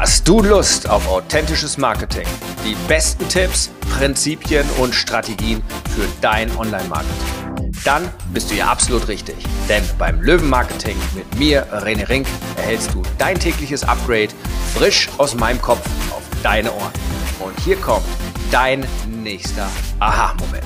[0.00, 2.26] Hast du Lust auf authentisches Marketing?
[2.64, 5.62] Die besten Tipps, Prinzipien und Strategien
[5.94, 7.70] für dein Online-Marketing?
[7.84, 9.36] Dann bist du ja absolut richtig.
[9.68, 12.26] Denn beim Löwen-Marketing mit mir, René Rink,
[12.56, 14.30] erhältst du dein tägliches Upgrade
[14.74, 15.84] frisch aus meinem Kopf
[16.16, 16.92] auf deine Ohren.
[17.38, 18.06] Und hier kommt
[18.50, 20.64] dein nächster Aha-Moment.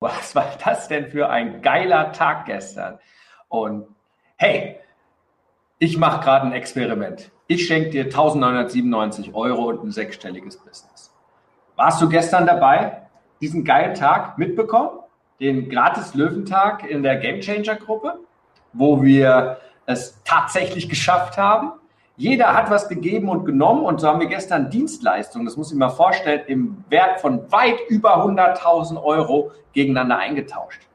[0.00, 2.98] Was war das denn für ein geiler Tag gestern?
[3.48, 3.86] Und
[4.36, 4.80] hey,
[5.80, 7.30] ich mache gerade ein Experiment.
[7.46, 11.10] Ich schenke dir 1997 Euro und ein sechsstelliges Business.
[11.74, 13.08] Warst du gestern dabei?
[13.40, 14.90] Diesen geilen Tag mitbekommen?
[15.40, 18.18] Den gratis Löwentag in der Gamechanger Gruppe,
[18.74, 19.56] wo wir
[19.86, 21.72] es tatsächlich geschafft haben.
[22.18, 25.78] Jeder hat was gegeben und genommen und so haben wir gestern Dienstleistungen, das muss ich
[25.78, 30.89] mal vorstellen, im Wert von weit über 100.000 Euro gegeneinander eingetauscht.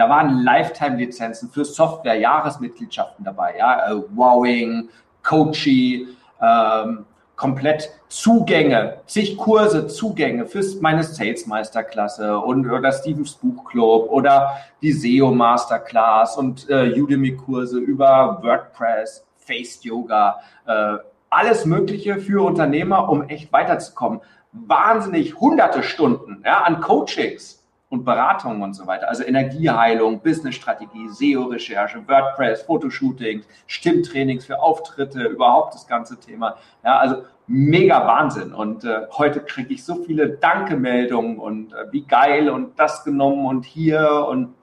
[0.00, 4.88] Da waren Lifetime-Lizenzen für Software, Jahresmitgliedschaften dabei, ja, äh, Wowing,
[5.22, 6.08] Coachy,
[6.40, 7.04] ähm,
[7.36, 14.92] komplett Zugänge, zig Kurse, Zugänge für meine Sales Meisterklasse und oder Stevens Buchclub oder die
[14.92, 20.96] SEO Masterclass und äh, Udemy Kurse über WordPress, Face Yoga, äh,
[21.28, 24.22] alles Mögliche für Unternehmer, um echt weiterzukommen.
[24.52, 27.59] Wahnsinnig hunderte Stunden ja, an Coachings
[27.90, 29.08] und Beratungen und so weiter.
[29.08, 36.56] Also Energieheilung, Businessstrategie, SEO-Recherche, WordPress, Fotoshootings, Stimmtrainings für Auftritte, überhaupt das ganze Thema.
[36.84, 38.54] Ja, also mega Wahnsinn.
[38.54, 43.44] Und äh, heute kriege ich so viele Danke-Meldungen und äh, wie geil und das genommen
[43.44, 44.54] und hier und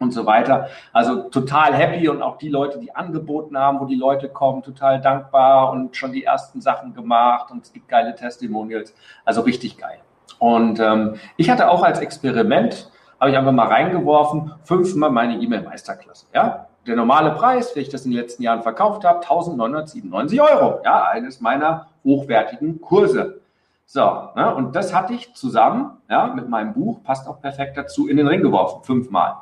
[0.00, 0.68] und so weiter.
[0.92, 5.00] Also total happy und auch die Leute, die angeboten haben, wo die Leute kommen, total
[5.00, 8.94] dankbar und schon die ersten Sachen gemacht und es gibt geile Testimonials.
[9.24, 9.98] Also richtig geil.
[10.38, 16.26] Und ähm, ich hatte auch als Experiment, habe ich einfach mal reingeworfen, fünfmal meine E-Mail-Meisterklasse.
[16.34, 16.66] Ja?
[16.86, 20.80] Der normale Preis, wie ich das in den letzten Jahren verkauft habe, 1997 Euro.
[20.84, 23.40] Ja, eines meiner hochwertigen Kurse.
[23.84, 24.54] So, ne?
[24.54, 28.28] und das hatte ich zusammen ja, mit meinem Buch, passt auch perfekt dazu, in den
[28.28, 29.36] Ring geworfen, fünfmal.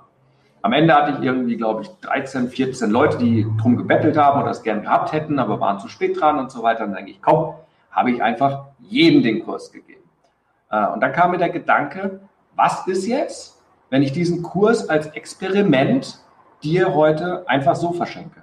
[0.62, 4.50] Am Ende hatte ich irgendwie, glaube ich, 13, 14 Leute, die drum gebettelt haben oder
[4.50, 6.84] es gern gehabt hätten, aber waren zu spät dran und so weiter.
[6.84, 7.54] Und dann denke ich, komm,
[7.90, 10.02] habe ich einfach jedem den Kurs gegeben.
[10.70, 12.20] Äh, und dann kam mir der Gedanke,
[12.54, 16.18] was ist jetzt, wenn ich diesen Kurs als Experiment
[16.62, 18.42] dir heute einfach so verschenke?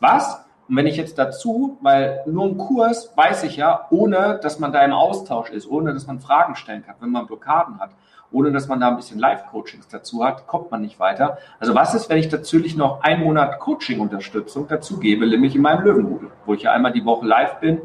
[0.00, 0.44] Was?
[0.68, 4.72] Und wenn ich jetzt dazu, weil nur ein Kurs weiß ich ja, ohne dass man
[4.72, 7.90] da im Austausch ist, ohne dass man Fragen stellen kann, wenn man Blockaden hat,
[8.32, 11.38] ohne dass man da ein bisschen Live-Coachings dazu hat, kommt man nicht weiter.
[11.60, 15.84] Also was ist, wenn ich natürlich noch einen Monat Coaching-Unterstützung dazu gebe, nämlich in meinem
[15.84, 17.82] Löwenrudel, wo ich ja einmal die Woche live bin,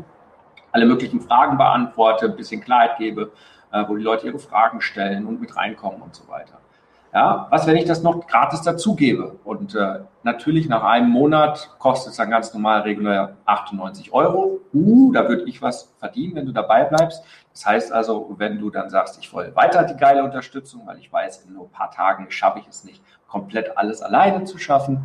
[0.71, 3.31] alle möglichen Fragen beantworte, ein bisschen Klarheit gebe
[3.71, 6.59] äh, wo die Leute ihre Fragen stellen und mit reinkommen und so weiter.
[7.11, 9.39] Ja, was, wenn ich das noch gratis dazugebe?
[9.43, 14.59] Und äh, natürlich nach einem Monat kostet es dann ganz normal regulär 98 Euro.
[14.71, 17.23] Uh, da würde ich was verdienen, wenn du dabei bleibst.
[17.51, 21.11] Das heißt also, wenn du dann sagst, ich will weiter die geile Unterstützung, weil ich
[21.11, 25.03] weiß, in nur ein paar Tagen schaffe ich es nicht, komplett alles alleine zu schaffen.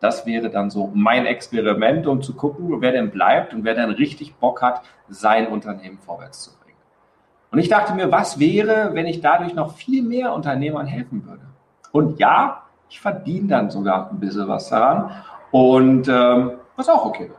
[0.00, 3.90] Das wäre dann so mein Experiment, um zu gucken, wer denn bleibt und wer denn
[3.90, 6.63] richtig Bock hat, sein Unternehmen vorwärts zu bringen.
[7.54, 11.42] Und ich dachte mir, was wäre, wenn ich dadurch noch viel mehr Unternehmern helfen würde?
[11.92, 15.12] Und ja, ich verdiene dann sogar ein bisschen was daran.
[15.52, 17.38] Und ähm, was auch okay wäre.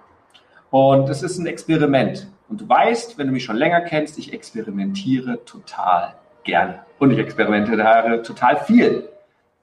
[0.69, 2.29] Und es ist ein Experiment.
[2.47, 6.13] Und du weißt, wenn du mich schon länger kennst, ich experimentiere total
[6.45, 6.79] gerne.
[6.97, 9.09] Und ich experimentiere total viel.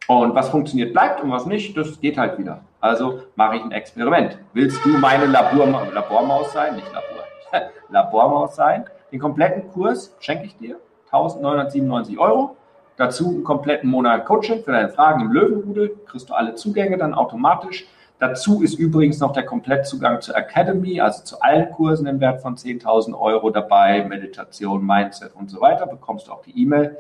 [0.07, 2.61] Und was funktioniert, bleibt und was nicht, das geht halt wieder.
[2.79, 4.37] Also mache ich ein Experiment.
[4.53, 6.77] Willst du meine Labor Labormaus sein?
[6.77, 7.25] Nicht Labor.
[7.89, 8.85] Labormaus sein?
[9.13, 10.81] Den kompletten Kurs schenke ich dir,
[11.13, 12.57] 1997 Euro.
[12.97, 15.97] Dazu einen kompletten Monat Coaching für deine Fragen im Löwenrudel.
[16.07, 17.87] Kriegst du alle Zugänge dann automatisch.
[18.19, 22.57] Dazu ist übrigens noch der Komplettzugang zur Academy, also zu allen Kursen im Wert von
[22.57, 25.87] 10.000 Euro dabei, Meditation, Mindset und so weiter.
[25.87, 26.99] Bekommst du auch die E-Mail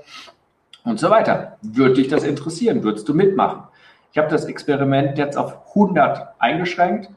[0.84, 1.58] und so weiter.
[1.62, 2.82] Würde dich das interessieren?
[2.82, 3.62] Würdest du mitmachen?
[4.10, 7.08] Ich habe das Experiment jetzt auf 100 eingeschränkt.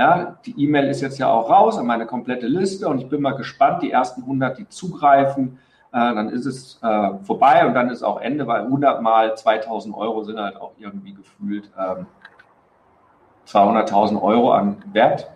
[0.00, 3.20] Ja, die E-Mail ist jetzt ja auch raus an meine komplette Liste und ich bin
[3.20, 5.58] mal gespannt, die ersten 100, die zugreifen,
[5.92, 9.94] äh, dann ist es äh, vorbei und dann ist auch Ende, weil 100 mal 2000
[9.94, 12.06] Euro sind halt auch irgendwie gefühlt ähm,
[13.46, 15.30] 200.000 Euro an Wert.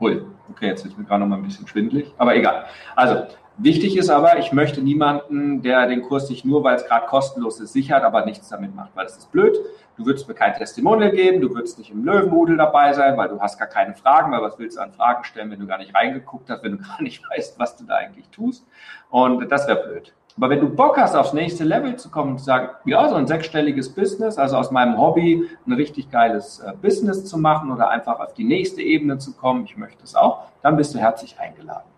[0.00, 2.64] Hui, okay, jetzt ist mir gerade noch mal ein bisschen schwindlig, aber egal.
[2.94, 3.26] Also,
[3.58, 7.58] Wichtig ist aber, ich möchte niemanden, der den Kurs nicht nur, weil es gerade kostenlos
[7.58, 9.56] ist, sichert, aber nichts damit macht, weil das ist blöd.
[9.96, 13.40] Du würdest mir kein Testimonial geben, du würdest nicht im Löwenrudel dabei sein, weil du
[13.40, 15.94] hast gar keine Fragen, weil was willst du an Fragen stellen, wenn du gar nicht
[15.94, 18.66] reingeguckt hast, wenn du gar nicht weißt, was du da eigentlich tust.
[19.08, 20.12] Und das wäre blöd.
[20.36, 23.14] Aber wenn du Bock hast, aufs nächste Level zu kommen und zu sagen, ja, so
[23.14, 27.88] ein sechsstelliges Business, also aus meinem Hobby ein richtig geiles äh, Business zu machen oder
[27.88, 31.40] einfach auf die nächste Ebene zu kommen, ich möchte es auch, dann bist du herzlich
[31.40, 31.95] eingeladen.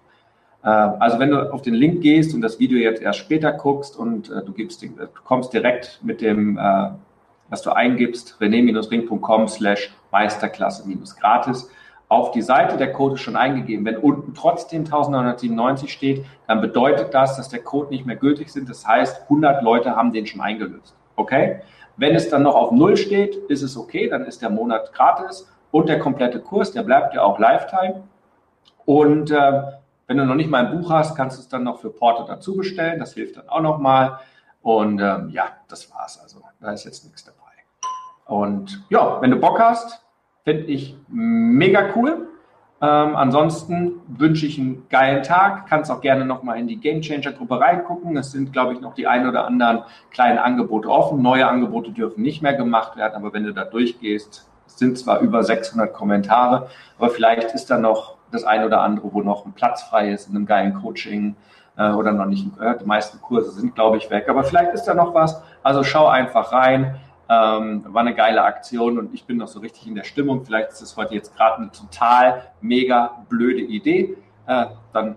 [0.69, 3.97] Äh, also wenn du auf den Link gehst und das Video jetzt erst später guckst
[3.97, 4.91] und äh, du, gibst, du
[5.25, 6.91] kommst direkt mit dem, äh,
[7.49, 11.71] was du eingibst, rené-ring.com slash Meisterklasse-gratis,
[12.11, 13.85] auf die Seite, der Code ist schon eingegeben.
[13.85, 18.69] Wenn unten trotzdem 1997 steht, dann bedeutet das, dass der Code nicht mehr gültig sind.
[18.71, 20.95] Das heißt, 100 Leute haben den schon eingelöst.
[21.17, 21.61] Okay?
[21.99, 25.51] Wenn es dann noch auf Null steht, ist es okay, dann ist der Monat gratis
[25.71, 28.05] und der komplette Kurs, der bleibt ja auch Lifetime.
[28.87, 29.63] Und äh,
[30.09, 32.25] wenn du noch nicht mal ein Buch hast, kannst du es dann noch für Porto
[32.25, 32.99] dazu bestellen.
[32.99, 34.19] Das hilft dann auch nochmal.
[34.63, 36.19] Und ähm, ja, das war's.
[36.21, 37.37] Also da ist jetzt nichts dabei.
[38.27, 40.03] Und ja, wenn du Bock hast,
[40.49, 42.27] Finde ich mega cool.
[42.81, 45.67] Ähm, ansonsten wünsche ich einen geilen Tag.
[45.67, 48.17] Kannst auch gerne nochmal in die Game Changer Gruppe reingucken.
[48.17, 51.21] Es sind, glaube ich, noch die ein oder anderen kleinen Angebote offen.
[51.21, 55.21] Neue Angebote dürfen nicht mehr gemacht werden, aber wenn du da durchgehst, es sind zwar
[55.21, 59.53] über 600 Kommentare, aber vielleicht ist da noch das ein oder andere, wo noch ein
[59.53, 61.37] Platz frei ist in einem geilen Coaching
[61.77, 62.47] äh, oder noch nicht.
[62.61, 65.43] Äh, die meisten Kurse sind, glaube ich, weg, aber vielleicht ist da noch was.
[65.63, 66.97] Also schau einfach rein.
[67.31, 70.47] Ähm, war eine geile Aktion und ich bin noch so richtig in der Stimmung.
[70.47, 74.17] Vielleicht ist es heute jetzt gerade eine total mega blöde Idee.
[74.47, 75.17] Äh, dann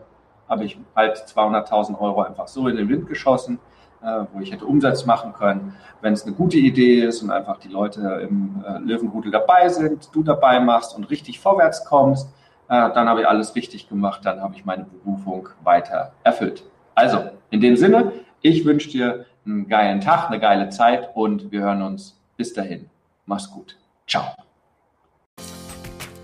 [0.49, 3.59] habe ich halt 200.000 Euro einfach so in den Wind geschossen,
[4.03, 5.75] äh, wo ich hätte Umsatz machen können.
[6.01, 10.13] Wenn es eine gute Idee ist und einfach die Leute im äh, Löwenrudel dabei sind,
[10.13, 12.29] du dabei machst und richtig vorwärts kommst,
[12.71, 14.21] dann habe ich alles richtig gemacht.
[14.23, 16.63] Dann habe ich meine Berufung weiter erfüllt.
[16.95, 21.61] Also, in dem Sinne, ich wünsche dir einen geilen Tag, eine geile Zeit und wir
[21.61, 22.89] hören uns bis dahin.
[23.25, 23.77] Mach's gut.
[24.07, 24.33] Ciao.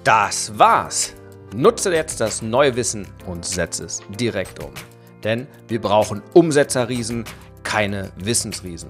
[0.04, 1.14] Das war's.
[1.54, 4.72] Nutze jetzt das neue Wissen und setze es direkt um.
[5.24, 7.26] Denn wir brauchen Umsetzerriesen,
[7.64, 8.90] keine Wissensriesen.